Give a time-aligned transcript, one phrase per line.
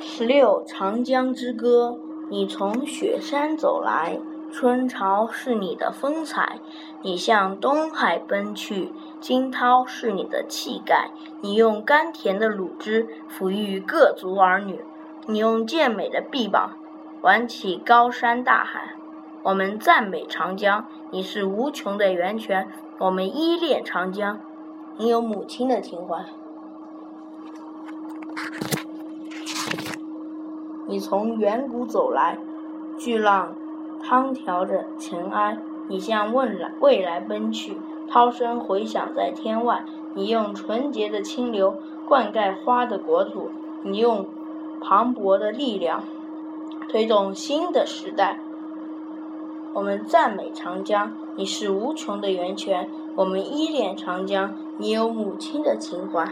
[0.00, 1.98] 十六《长江之歌》：
[2.30, 4.18] 你从雪山走来，
[4.52, 6.60] 春潮是你的风采；
[7.02, 11.10] 你向东海奔去，惊涛是你的气概。
[11.40, 14.84] 你用甘甜的乳汁抚育各族儿女，
[15.26, 16.76] 你用健美的臂膀
[17.22, 18.94] 挽起高山大海。
[19.42, 22.66] 我们赞美长江，你是无穷的源泉；
[22.98, 24.40] 我们依恋长江，
[24.96, 26.24] 你有母亲的情怀。
[30.86, 32.38] 你从远古走来，
[32.98, 33.54] 巨浪
[34.02, 35.56] 汤调着尘埃；
[35.88, 39.84] 你向未来未来奔去，涛声回响在天外。
[40.16, 41.74] 你用纯洁的清流
[42.06, 43.50] 灌溉花的国土，
[43.82, 44.26] 你用
[44.80, 46.04] 磅礴的力量
[46.88, 48.38] 推动新的时代。
[49.72, 56.22] 我们赞美长江，你是无穷的源泉；我们依恋长江，你有母亲的情怀。